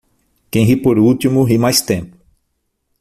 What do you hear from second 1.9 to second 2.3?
tempo.